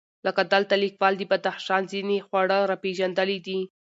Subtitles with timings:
[0.25, 3.59] لکه دلته لیکوال د بدخشان ځېنې خواړه راپېژندلي دي،